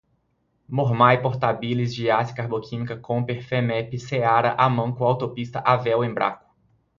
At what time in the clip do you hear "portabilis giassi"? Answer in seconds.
1.25-2.33